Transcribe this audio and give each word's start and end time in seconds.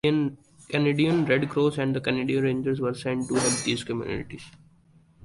Canadian 0.69 1.27
Red 1.27 1.47
Cross 1.47 1.77
and 1.77 1.95
the 1.95 2.01
Canadian 2.01 2.43
Rangers 2.43 2.79
were 2.81 2.95
sent 2.95 3.27
to 3.27 3.35
help 3.35 3.53
these 3.59 3.83
communities. 3.83 4.43